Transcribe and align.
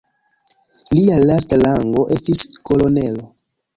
Lia 0.95 1.17
lasta 1.31 1.59
rango 1.65 2.07
estis 2.17 2.43
kolonelo. 2.71 3.29